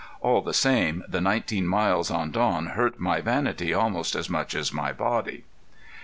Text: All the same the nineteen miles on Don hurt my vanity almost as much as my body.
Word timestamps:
All 0.19 0.41
the 0.41 0.51
same 0.51 1.03
the 1.07 1.21
nineteen 1.21 1.67
miles 1.67 2.09
on 2.09 2.31
Don 2.31 2.69
hurt 2.71 2.99
my 2.99 3.21
vanity 3.21 3.71
almost 3.71 4.15
as 4.15 4.31
much 4.31 4.55
as 4.55 4.73
my 4.73 4.91
body. 4.91 5.43